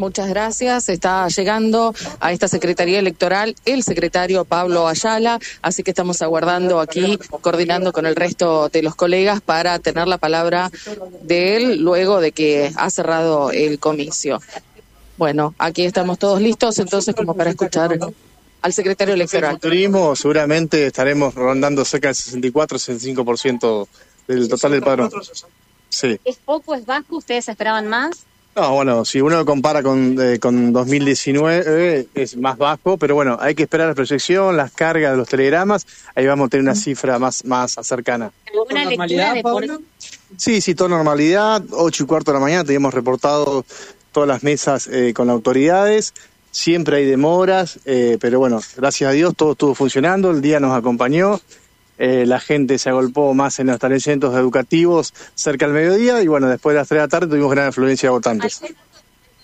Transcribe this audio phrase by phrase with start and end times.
[0.00, 0.88] Muchas gracias.
[0.88, 7.18] Está llegando a esta Secretaría Electoral el secretario Pablo Ayala, así que estamos aguardando aquí,
[7.42, 10.70] coordinando con el resto de los colegas para tener la palabra
[11.20, 14.40] de él luego de que ha cerrado el comicio.
[15.18, 17.98] Bueno, aquí estamos todos listos entonces como para escuchar
[18.62, 19.56] al secretario electoral.
[19.56, 23.86] El turismo seguramente estaremos rondando cerca del 64-65%
[24.28, 25.10] del total del padrón.
[25.90, 26.18] Sí.
[26.24, 27.16] ¿Es poco, es bajo?
[27.18, 28.29] ¿Ustedes esperaban más?
[28.56, 33.38] No, bueno, si uno lo compara con, eh, con 2019 es más bajo, pero bueno,
[33.40, 35.86] hay que esperar la proyección, las cargas de los telegramas,
[36.16, 38.32] ahí vamos a tener una cifra más, más cercana.
[38.52, 39.64] ¿Alguna lectura de por...
[40.36, 43.64] Sí, sí, toda normalidad, ocho y cuarto de la mañana teníamos reportado
[44.10, 46.12] todas las mesas eh, con las autoridades,
[46.50, 50.76] siempre hay demoras, eh, pero bueno, gracias a Dios todo estuvo funcionando, el día nos
[50.76, 51.40] acompañó,
[52.02, 56.48] eh, la gente se agolpó más en los establecimientos educativos cerca del mediodía y bueno,
[56.48, 58.62] después de las 3 de la tarde tuvimos gran afluencia de votantes.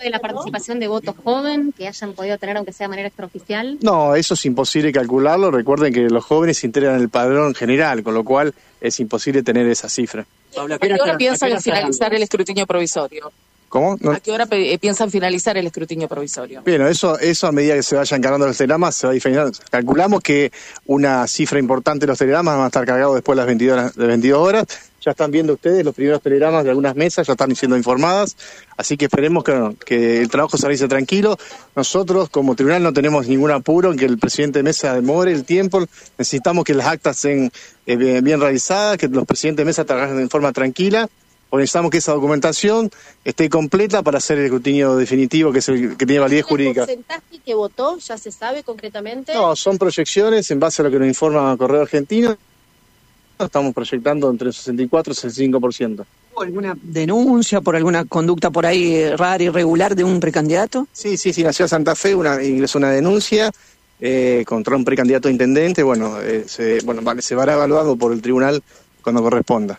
[0.00, 3.76] ¿De la participación de votos joven que hayan podido tener, aunque sea de manera extraoficial?
[3.82, 5.50] No, eso es imposible calcularlo.
[5.50, 9.42] Recuerden que los jóvenes se integran en el padrón general, con lo cual es imposible
[9.42, 10.24] tener esa cifra.
[10.56, 13.32] ¿A qué hora piensan finalizar el escrutinio provisorio?
[13.68, 13.96] ¿Cómo?
[14.12, 16.62] ¿A qué hora eh, piensan finalizar el escrutinio provisorio?
[16.62, 19.58] Bien, eso, eso a medida que se vayan cargando los telegramas se va diferenciando.
[19.70, 20.52] Calculamos que
[20.86, 23.96] una cifra importante de los telegramas van a estar cargados después de las 22 horas,
[23.96, 24.66] de 22 horas.
[25.04, 28.36] Ya están viendo ustedes los primeros telegramas de algunas mesas, ya están siendo informadas.
[28.76, 31.36] Así que esperemos que, que el trabajo se realice tranquilo.
[31.74, 35.44] Nosotros, como tribunal, no tenemos ningún apuro en que el presidente de mesa demore el
[35.44, 35.84] tiempo.
[36.18, 37.52] Necesitamos que las actas estén
[37.86, 41.08] eh, bien realizadas, que los presidentes de mesa trabajen de forma tranquila
[41.52, 42.90] necesitamos que esa documentación
[43.24, 46.82] esté completa para hacer el escrutinio definitivo que es el que tiene validez jurídica.
[46.82, 49.34] ¿El porcentaje que votó ya se sabe concretamente?
[49.34, 52.36] No, son proyecciones en base a lo que nos informa Correo Argentino.
[53.38, 56.04] Estamos proyectando entre el 64 y el 65%.
[56.32, 60.86] ¿Hubo alguna denuncia por alguna conducta por ahí rara, irregular de un precandidato?
[60.92, 63.50] Sí, sí, sí, nació Santa Fe, una, ingresó una denuncia
[64.00, 65.82] eh, contra un precandidato a intendente.
[65.82, 68.62] Bueno, eh, se, bueno, vale, se verá evaluado por el tribunal
[69.02, 69.78] cuando corresponda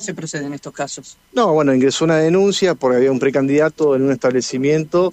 [0.00, 1.16] se procede en estos casos?
[1.32, 5.12] No, bueno, ingresó una denuncia porque había un precandidato en un establecimiento,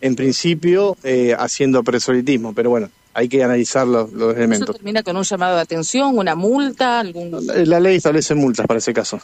[0.00, 4.68] en principio eh, haciendo presolitismo, pero bueno, hay que analizar los, elementos.
[4.68, 7.00] ¿Eso termina con un llamado de atención, una multa?
[7.00, 7.46] Algún...
[7.46, 9.18] La, ley establece multas para ese caso.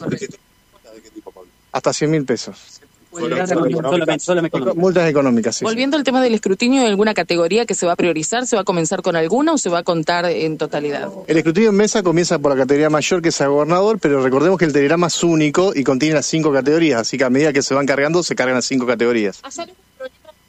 [1.71, 2.80] Hasta 100 mil pesos.
[3.11, 5.65] Multas económicas, sí.
[5.65, 8.47] Volviendo al tema del escrutinio, ¿hay alguna categoría que se va a priorizar?
[8.47, 11.09] ¿Se va a comenzar con alguna o se va a contar en totalidad?
[11.27, 14.57] El escrutinio en mesa comienza por la categoría mayor, que es el gobernador, pero recordemos
[14.57, 17.61] que el telegrama es único y contiene las cinco categorías, así que a medida que
[17.61, 19.41] se van cargando, se cargan las cinco categorías.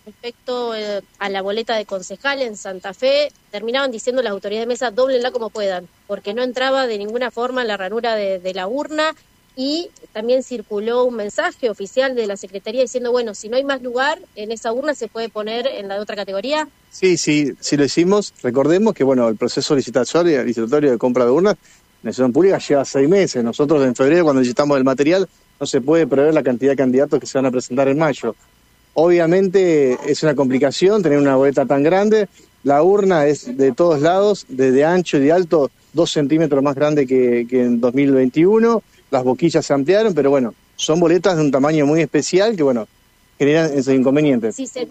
[0.07, 4.73] respecto eh, a la boleta de concejal en Santa Fe, terminaban diciendo las autoridades de
[4.73, 8.69] mesa, doblenla como puedan, porque no entraba de ninguna forma en la ranura de la
[8.69, 9.15] urna
[9.57, 13.83] y también circuló un mensaje oficial de la Secretaría diciendo, bueno, si no hay más
[13.83, 16.69] lugar en esa urna, ¿se puede poner en la otra categoría?
[16.91, 18.33] Sí, sí, sí lo hicimos.
[18.43, 21.55] Recordemos que, bueno, el proceso licitatorio, de compra de urnas,
[22.03, 23.45] en la ciudad pública lleva seis meses.
[23.45, 25.29] Nosotros en febrero, cuando necesitamos el material,
[25.61, 28.35] no se puede prever la cantidad de candidatos que se van a presentar en mayo.
[28.95, 32.29] Obviamente es una complicación tener una boleta tan grande.
[32.65, 37.07] La urna es de todos lados, de, ancho y de alto, dos centímetros más grande
[37.07, 41.87] que, que en 2021 las boquillas se ampliaron, pero bueno, son boletas de un tamaño
[41.87, 42.89] muy especial que, bueno,
[43.39, 44.57] generan esos inconvenientes.
[44.57, 44.89] Si se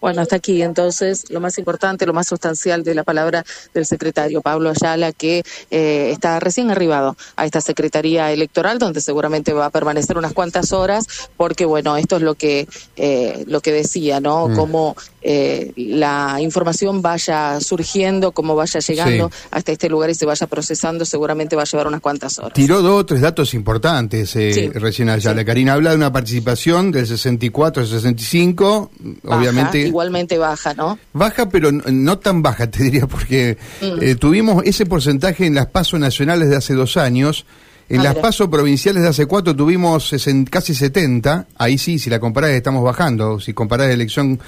[0.00, 3.44] bueno, hasta aquí entonces lo más importante, lo más sustancial de la palabra
[3.74, 9.52] del secretario Pablo Ayala, que eh, está recién arribado a esta Secretaría Electoral, donde seguramente
[9.52, 11.06] va a permanecer unas cuantas horas,
[11.36, 14.48] porque bueno, esto es lo que, eh, lo que decía, ¿no?
[14.48, 14.56] Mm.
[14.56, 20.46] Cómo eh, la información vaya surgiendo, cómo vaya llegando hasta este lugar y se vaya
[20.46, 22.52] procesando, seguramente va a llevar unas cuantas horas.
[22.52, 24.34] Tiró dos o tres datos importantes
[24.74, 25.44] recién Ayala.
[25.44, 28.90] Karina habla de una participación del 64 al 65,
[29.24, 30.98] obviamente igualmente baja, ¿no?
[31.12, 34.02] Baja, pero no tan baja, te diría, porque mm.
[34.02, 37.44] eh, tuvimos ese porcentaje en las pasos nacionales de hace dos años.
[37.90, 40.14] En ah, las pasos provinciales de hace cuatro tuvimos
[40.50, 41.46] casi 70.
[41.56, 43.40] Ahí sí, si la comparás, estamos bajando.
[43.40, 44.38] Si comparás elección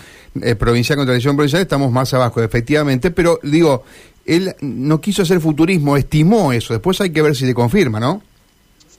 [0.42, 3.10] eh, provincial contra elección provincial, estamos más abajo, efectivamente.
[3.10, 3.84] Pero digo,
[4.26, 6.74] él no quiso hacer futurismo, estimó eso.
[6.74, 8.22] Después hay que ver si se confirma, ¿no?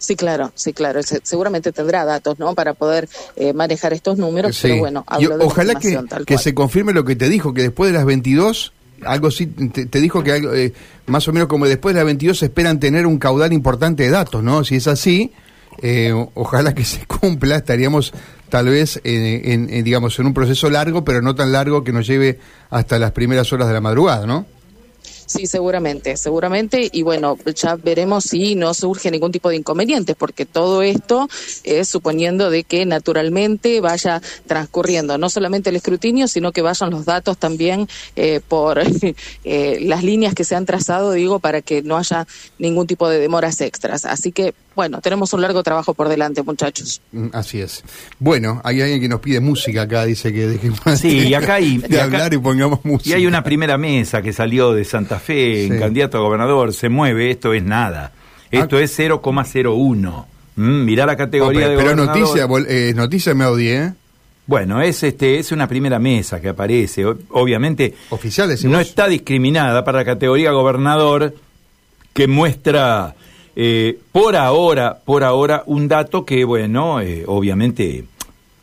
[0.01, 0.99] Sí, claro, sí, claro.
[1.03, 2.55] seguramente tendrá datos, ¿no?
[2.55, 5.95] Para poder eh, manejar estos números, pero bueno, hablo de Ojalá que,
[6.25, 8.73] que se confirme lo que te dijo, que después de las 22
[9.05, 10.73] algo sí, te, dijo que eh,
[11.05, 14.09] más o menos como después de las 22 se esperan tener un caudal importante de
[14.09, 14.63] datos, ¿no?
[14.63, 15.33] Si es así,
[15.83, 18.11] eh, ojalá que se cumpla, estaríamos
[18.49, 22.39] tal vez en, digamos en un proceso largo, pero no tan largo que nos lleve
[22.71, 24.47] hasta las primeras horas de la madrugada, ¿no?
[25.31, 26.89] Sí, seguramente, seguramente.
[26.91, 31.29] Y bueno, ya veremos si no surge ningún tipo de inconvenientes, porque todo esto
[31.63, 37.05] es suponiendo de que naturalmente vaya transcurriendo no solamente el escrutinio, sino que vayan los
[37.05, 38.81] datos también eh, por
[39.43, 42.27] eh, las líneas que se han trazado, digo, para que no haya
[42.59, 44.05] ningún tipo de demoras extras.
[44.05, 47.01] Así que bueno, tenemos un largo trabajo por delante, muchachos.
[47.11, 47.83] Mm, así es.
[48.19, 51.77] Bueno, hay alguien que nos pide música acá, dice que dejemos sí, y acá hay,
[51.89, 53.09] de hablar y pongamos música.
[53.09, 56.89] Y hay una primera mesa que salió de Santa Fe, en candidato a gobernador, se
[56.89, 58.11] mueve, esto es nada.
[58.51, 58.81] Esto ah.
[58.81, 60.25] es 0,01.
[60.55, 63.93] Mm, mirá la categoría de pero noticia, eh, noticia me odié, ¿eh?
[64.47, 69.99] Bueno, es este es una primera mesa que aparece, obviamente oficiales no está discriminada para
[69.99, 71.35] la categoría gobernador
[72.11, 73.15] que muestra
[73.55, 78.05] eh, por ahora, por ahora, un dato que, bueno, eh, obviamente,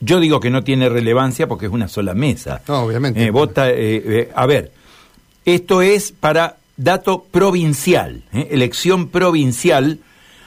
[0.01, 2.63] yo digo que no tiene relevancia porque es una sola mesa.
[2.69, 3.23] No, obviamente.
[3.23, 3.67] Eh, vota,
[4.35, 4.73] a ver,
[5.45, 9.99] esto es para dato provincial, elección provincial,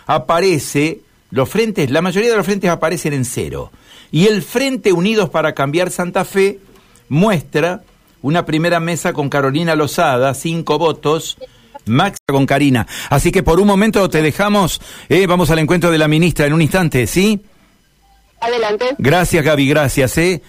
[0.07, 3.71] aparece, los frentes, la mayoría de los frentes aparecen en cero.
[4.11, 6.59] Y el Frente Unidos para Cambiar Santa Fe
[7.07, 7.81] muestra
[8.21, 11.37] una primera mesa con Carolina Lozada, cinco votos,
[11.85, 12.87] Max con Karina.
[13.09, 16.53] Así que por un momento te dejamos, eh, vamos al encuentro de la ministra en
[16.53, 17.41] un instante, ¿sí?
[18.39, 18.95] Adelante.
[18.97, 20.41] Gracias, Gaby, gracias, ¿eh?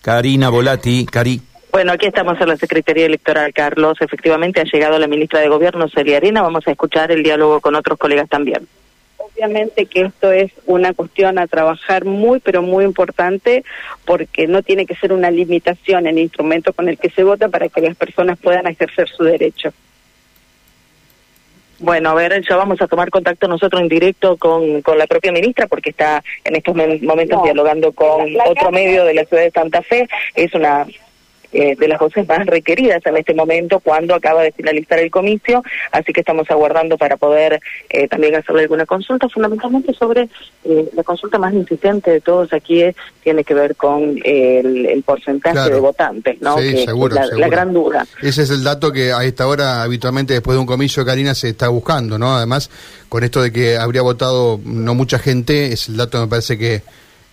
[0.00, 1.40] Karina Volati, Cari.
[1.72, 3.96] Bueno, aquí estamos en la Secretaría Electoral, Carlos.
[4.02, 6.42] Efectivamente ha llegado la ministra de Gobierno, Celia Arena.
[6.42, 8.68] Vamos a escuchar el diálogo con otros colegas también.
[9.16, 13.64] Obviamente que esto es una cuestión a trabajar muy, pero muy importante,
[14.04, 17.70] porque no tiene que ser una limitación el instrumento con el que se vota para
[17.70, 19.72] que las personas puedan ejercer su derecho.
[21.78, 25.32] Bueno, a ver, ya vamos a tomar contacto nosotros en directo con, con la propia
[25.32, 29.80] ministra porque está en estos momentos dialogando con otro medio de la ciudad de Santa
[29.80, 30.06] Fe.
[30.34, 30.86] Es una
[31.52, 35.62] eh, de las voces más requeridas en este momento cuando acaba de finalizar el comicio,
[35.90, 37.60] así que estamos aguardando para poder
[37.90, 40.28] eh, también hacerle alguna consulta, fundamentalmente sobre
[40.64, 42.84] eh, la consulta más insistente de todos aquí
[43.22, 46.58] tiene que ver con el, porcentaje de votantes, ¿no?
[46.58, 48.06] Sí, seguro, la, gran duda.
[48.22, 51.50] Ese es el dato que a esta hora habitualmente después de un comicio, Karina, se
[51.50, 52.36] está buscando, ¿no?
[52.36, 52.70] Además,
[53.08, 56.82] con esto de que habría votado no mucha gente, es el dato me parece que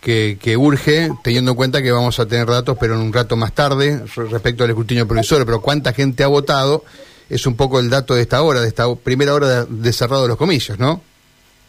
[0.02, 3.54] que, urge, teniendo en cuenta que vamos a tener datos, pero en un rato más
[3.54, 6.84] tarde, respecto al escrutinio provisorio, pero cuánta gente ha votado
[7.30, 10.30] es un poco el dato de esta hora, de esta primera hora de, cerrado de
[10.30, 11.02] los comicios, ¿no?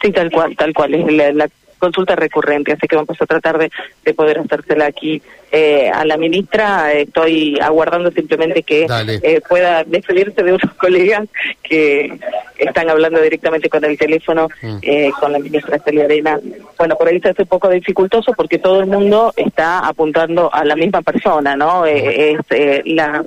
[0.01, 0.95] Sí, tal cual, tal cual.
[0.95, 3.71] Es la, consulta recurrente, así que vamos a tratar de,
[4.05, 5.19] de poder hacérsela aquí
[5.53, 6.93] eh, a la ministra.
[6.93, 8.87] Estoy aguardando simplemente que
[9.21, 11.27] eh, pueda despedirse de unos colegas
[11.61, 12.17] que
[12.57, 14.77] están hablando directamente con el teléfono mm.
[14.81, 16.39] eh, con la ministra Celia Arena.
[16.77, 20.63] Bueno, por ahí se hace un poco dificultoso porque todo el mundo está apuntando a
[20.63, 21.85] la misma persona, ¿no?
[21.85, 22.37] es
[22.85, 23.23] la,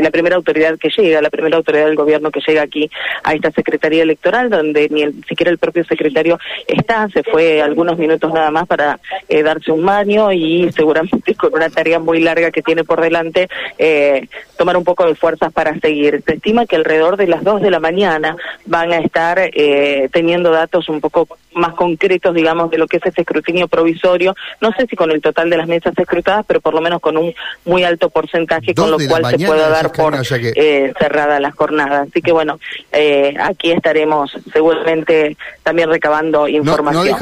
[0.00, 2.90] la primera autoridad que llega, la primera autoridad del gobierno que llega aquí
[3.24, 8.32] a esta Secretaría Electoral, donde ni siquiera el propio secretario está, se fue algunos minutos
[8.32, 8.98] nada más para
[9.44, 14.28] darse un baño y seguramente con una tarea muy larga que tiene por delante, eh,
[14.56, 16.22] tomar un poco de fuerzas para seguir.
[16.26, 20.50] Se estima que alrededor de las 2 de la mañana van a estar eh, teniendo
[20.50, 21.28] datos un poco
[21.58, 24.34] más concretos, digamos, de lo que es ese escrutinio provisorio.
[24.60, 27.16] No sé si con el total de las mesas escrutadas, pero por lo menos con
[27.16, 27.34] un
[27.64, 32.02] muy alto porcentaje, con lo cual se pueda dar por eh, cerrada la jornada.
[32.02, 32.58] Así que bueno,
[32.92, 37.16] eh, aquí estaremos seguramente también recabando información.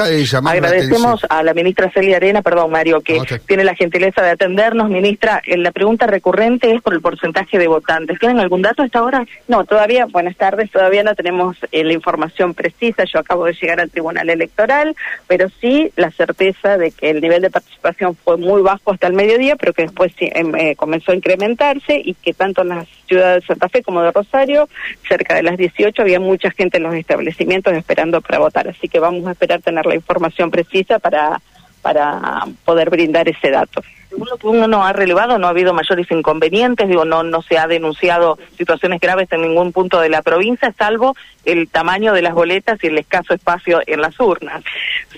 [0.47, 5.43] Agradecemos a la ministra Celia Arena, perdón Mario, que tiene la gentileza de atendernos, ministra.
[5.45, 8.19] Eh, la pregunta recurrente es por el porcentaje de votantes.
[8.19, 9.27] ¿Tienen algún dato hasta ahora?
[9.49, 13.05] No, todavía, buenas tardes, todavía no tenemos eh, la información precisa.
[13.05, 14.95] Yo acabo de llegar al Tribunal Electoral,
[15.27, 19.13] pero sí la certeza de que el nivel de participación fue muy bajo hasta el
[19.13, 23.43] mediodía, pero que después em, eh, comenzó a incrementarse y que tanto en las ciudades
[23.43, 24.69] de Santa Fe como de Rosario,
[25.09, 28.69] cerca de las 18, había mucha gente en los establecimientos esperando para votar.
[28.69, 31.41] Así que vamos a esperar tener la información precisa para
[31.83, 33.81] para poder brindar ese dato
[34.17, 37.59] según lo que uno ha relevado, no ha habido mayores inconvenientes, digo, no, no se
[37.59, 42.35] ha denunciado situaciones graves en ningún punto de la provincia, salvo el tamaño de las
[42.35, 44.65] boletas y el escaso espacio en las urnas.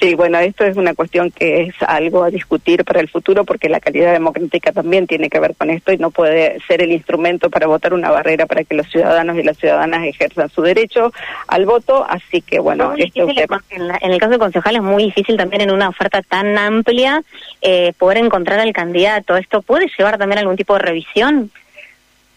[0.00, 3.68] Sí, bueno, esto es una cuestión que es algo a discutir para el futuro porque
[3.68, 7.50] la calidad democrática también tiene que ver con esto y no puede ser el instrumento
[7.50, 11.12] para votar una barrera para que los ciudadanos y las ciudadanas ejerzan su derecho
[11.46, 13.26] al voto, así que bueno, esto
[13.70, 17.22] en, en, el caso de concejal es muy difícil también en una oferta tan amplia
[17.62, 19.36] eh, poder encontrar candidato.
[19.36, 21.50] ¿Esto puede llevar también algún tipo de revisión?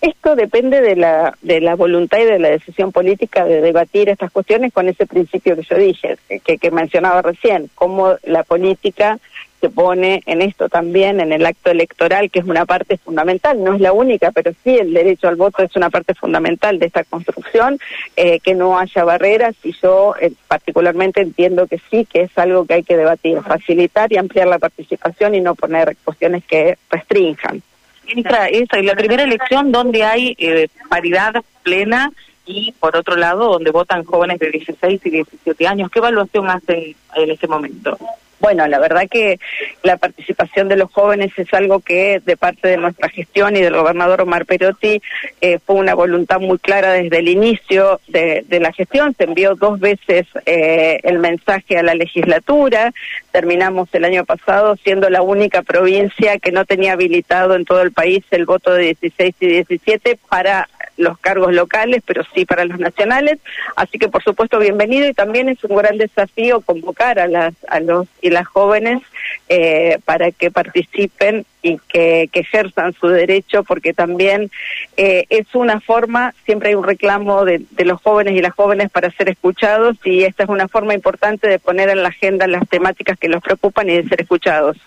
[0.01, 4.31] Esto depende de la, de la voluntad y de la decisión política de debatir estas
[4.31, 9.20] cuestiones con ese principio que yo dije, que, que mencionaba recién, cómo la política
[9.61, 13.75] se pone en esto también, en el acto electoral, que es una parte fundamental, no
[13.75, 17.03] es la única, pero sí el derecho al voto es una parte fundamental de esta
[17.03, 17.79] construcción,
[18.17, 22.65] eh, que no haya barreras y yo eh, particularmente entiendo que sí, que es algo
[22.65, 27.61] que hay que debatir, facilitar y ampliar la participación y no poner cuestiones que restrinjan.
[28.07, 32.11] Esta, esta es la primera elección donde hay eh, paridad plena
[32.45, 35.91] y por otro lado donde votan jóvenes de 16 y 17 años.
[35.91, 37.97] ¿Qué evaluación hacen en este momento?
[38.41, 39.39] Bueno, la verdad que
[39.83, 43.75] la participación de los jóvenes es algo que de parte de nuestra gestión y del
[43.75, 45.00] gobernador Omar Perotti
[45.41, 49.13] eh, fue una voluntad muy clara desde el inicio de, la gestión.
[49.15, 52.91] Se envió dos veces eh, el mensaje a la legislatura.
[53.31, 57.91] Terminamos el año pasado siendo la única provincia que no tenía habilitado en todo el
[57.91, 60.67] país el voto de 16 y 17 para
[61.01, 63.39] los cargos locales, pero sí para los nacionales.
[63.75, 67.79] Así que, por supuesto, bienvenido y también es un gran desafío convocar a, las, a
[67.79, 69.01] los y las jóvenes
[69.50, 74.50] eh, para que participen y que, ejerzan su derecho, porque también
[74.98, 78.89] eh, es una forma, siempre hay un reclamo de, de, los jóvenes y las jóvenes
[78.89, 82.67] para ser escuchados y esta es una forma importante de poner en la agenda las
[82.67, 84.77] temáticas que los preocupan y de ser escuchados.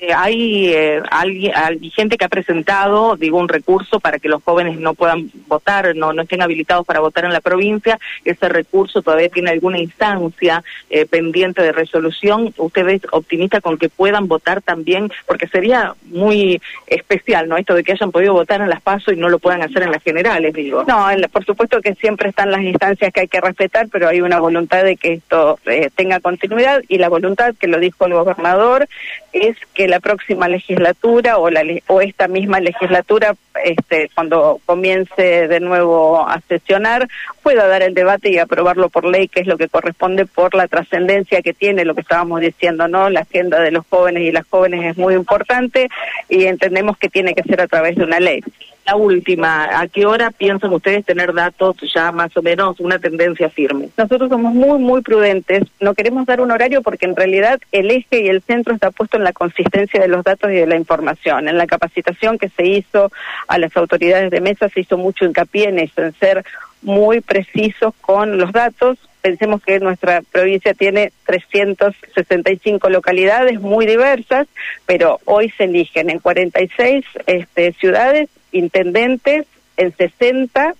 [0.00, 1.52] Eh, hay, eh, alguien,
[1.90, 6.12] gente que ha presentado, digo, un recurso para que los jóvenes no puedan votar, no,
[6.12, 7.98] no estén habilitados para votar en la provincia.
[8.24, 12.54] Ese recurso todavía tiene alguna instancia eh, pendiente de resolución.
[12.56, 15.10] ¿Usted es optimista con que puedan votar también?
[15.26, 17.56] Porque sería muy especial, ¿no?
[17.56, 19.90] Esto de que hayan podido votar en las PASO y no lo puedan hacer en
[19.90, 20.84] las generales, digo.
[20.86, 24.38] No, por supuesto que siempre están las instancias que hay que respetar, pero hay una
[24.38, 28.88] voluntad de que esto eh, tenga continuidad y la voluntad, que lo dijo el gobernador,
[29.32, 35.60] es que la próxima legislatura o, la, o esta misma legislatura, este, cuando comience de
[35.60, 37.08] nuevo a sesionar,
[37.42, 40.68] pueda dar el debate y aprobarlo por ley, que es lo que corresponde por la
[40.68, 43.10] trascendencia que tiene lo que estábamos diciendo, ¿no?
[43.10, 45.88] La agenda de los jóvenes y las jóvenes es muy importante
[46.28, 48.42] y entendemos que tiene que ser a través de una ley
[48.88, 53.50] la última, ¿a qué hora piensan ustedes tener datos ya más o menos una tendencia
[53.50, 53.90] firme?
[53.98, 55.64] Nosotros somos muy, muy prudentes.
[55.78, 59.18] No queremos dar un horario porque en realidad el eje y el centro está puesto
[59.18, 61.48] en la consistencia de los datos y de la información.
[61.48, 63.12] En la capacitación que se hizo
[63.46, 66.42] a las autoridades de mesa se hizo mucho hincapié en eso, en ser
[66.80, 68.96] muy precisos con los datos.
[69.20, 74.46] Pensemos que nuestra provincia tiene 365 localidades muy diversas,
[74.86, 80.74] pero hoy se eligen en 46 este, ciudades intendentes, en 60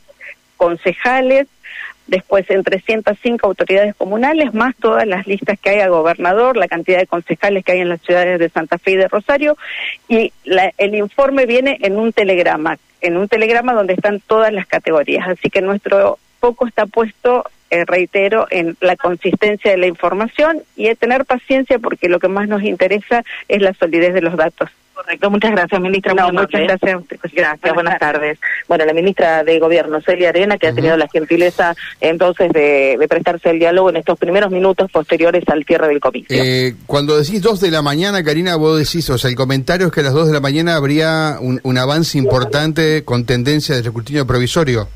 [0.56, 1.46] concejales,
[2.08, 6.98] después en 305 autoridades comunales, más todas las listas que hay a gobernador, la cantidad
[6.98, 9.56] de concejales que hay en las ciudades de Santa Fe y de Rosario,
[10.08, 15.28] y el informe viene en un telegrama, en un telegrama donde están todas las categorías.
[15.28, 20.88] Así que nuestro foco está puesto, eh, reitero, en la consistencia de la información y
[20.88, 24.70] de tener paciencia porque lo que más nos interesa es la solidez de los datos.
[24.98, 26.12] Correcto, muchas gracias, ministra.
[26.12, 27.00] muchas gracias.
[27.32, 28.36] Gracias, buenas, tardes.
[28.66, 33.50] Bueno, la ministra de Gobierno, Celia Arena, que ha tenido la gentileza entonces de, prestarse
[33.50, 36.42] el diálogo en estos primeros minutos posteriores al cierre del comicio.
[36.42, 39.92] Eh, cuando decís dos de la mañana, Karina, vos decís, o sea, el comentario es
[39.92, 44.26] que a las dos de la mañana habría un, avance importante con tendencia de escrutinio
[44.26, 44.88] provisorio.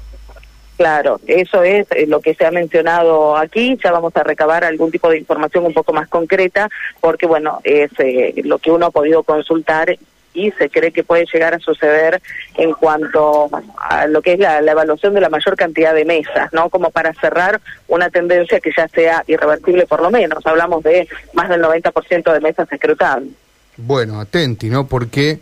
[0.83, 3.79] Claro, eso es eh, lo que se ha mencionado aquí.
[3.85, 6.69] Ya vamos a recabar algún tipo de información un poco más concreta,
[7.01, 9.97] porque bueno, es eh, lo que uno ha podido consultar
[10.35, 12.21] y se cree que puede llegar a suceder
[12.57, 13.49] en cuanto
[13.79, 16.69] a lo que es la, evaluación de la mayor cantidad de mesas, ¿no?
[16.69, 20.45] Como para cerrar una tendencia que ya sea irreversible por lo menos.
[20.45, 23.31] Hablamos de más del 90% de mesas escrutables.
[23.77, 24.89] Bueno, atenti, ¿no?
[24.89, 25.39] Porque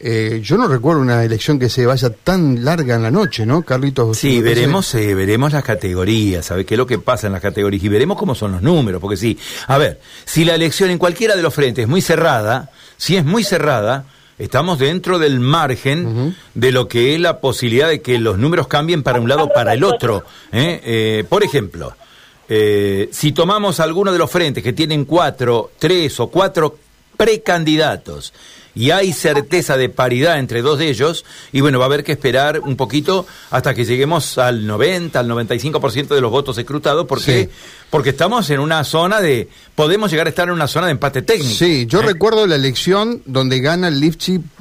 [0.00, 3.62] eh, yo no recuerdo una elección que se vaya tan larga en la noche, ¿no,
[3.62, 4.16] Carlitos?
[4.16, 7.82] Sí, veremos, eh, veremos las categorías, ¿sabes qué es lo que pasa en las categorías?
[7.82, 9.36] Y veremos cómo son los números, porque sí,
[9.66, 13.24] a ver, si la elección en cualquiera de los frentes es muy cerrada, si es
[13.24, 14.04] muy cerrada,
[14.38, 19.02] estamos dentro del margen de lo que es la posibilidad de que los números cambien
[19.02, 20.24] para un lado o para el otro.
[20.52, 21.24] ¿eh?
[21.28, 21.96] por ejemplo,
[22.48, 26.78] si tomamos alguno de los frentes que tienen cuatro, tres o cuatro
[27.16, 28.32] precandidatos,
[28.78, 32.12] y hay certeza de paridad entre dos de ellos, y bueno, va a haber que
[32.12, 37.50] esperar un poquito hasta que lleguemos al 90, al 95% de los votos escrutados, porque,
[37.90, 41.22] porque estamos en una zona de, podemos llegar a estar en una zona de empate
[41.22, 41.52] técnico.
[41.52, 42.06] Sí, yo ¿Eh?
[42.06, 43.98] recuerdo la elección donde gana el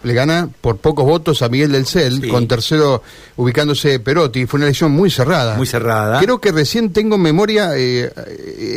[0.03, 3.03] le gana por pocos votos a Miguel del Cel, con tercero
[3.35, 5.55] ubicándose Perotti, fue una elección muy cerrada.
[5.55, 6.19] Muy cerrada.
[6.19, 8.11] Creo que recién tengo memoria eh,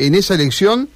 [0.00, 0.90] en esa elección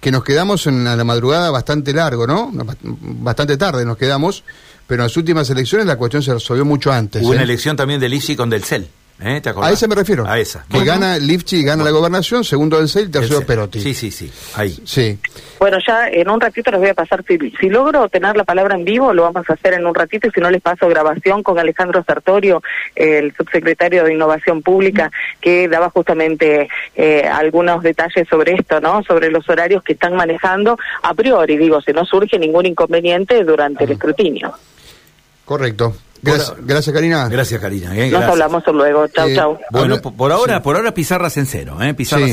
[0.00, 2.50] que nos quedamos en la madrugada bastante largo, ¿no?
[2.82, 4.42] Bastante tarde nos quedamos,
[4.86, 7.22] pero en las últimas elecciones la cuestión se resolvió mucho antes.
[7.22, 7.44] Hubo una ¿eh?
[7.44, 8.88] elección también de Lisi con Del Cel.
[9.22, 9.40] ¿Eh?
[9.42, 10.26] ¿Te a esa me refiero.
[10.26, 10.64] A esa.
[10.70, 13.80] Que gana Lifchi, gana la gobernación, segundo el CEL, tercero Perotti.
[13.80, 14.32] Sí, sí, sí.
[14.54, 14.78] Ahí.
[14.84, 15.18] Sí.
[15.58, 18.74] Bueno, ya en un ratito les voy a pasar, si, si, logro tener la palabra
[18.76, 21.42] en vivo, lo vamos a hacer en un ratito, y si no les paso grabación
[21.42, 22.62] con Alejandro Sartorio,
[22.96, 29.02] el subsecretario de Innovación Pública, que daba justamente eh, algunos detalles sobre esto, ¿no?
[29.02, 33.84] Sobre los horarios que están manejando a priori, digo, si no surge ningún inconveniente durante
[33.84, 34.54] el escrutinio.
[35.44, 35.94] Correcto.
[36.22, 37.28] Gracias, gracias Karina.
[37.28, 37.96] Gracias, Karina.
[37.96, 39.06] Eh, Nos hablamos luego.
[39.08, 39.58] Chau, eh, chau.
[39.70, 41.94] Bueno, por, ahora, por ahora pizarras en cero, ¿eh?
[41.94, 42.30] Pizarras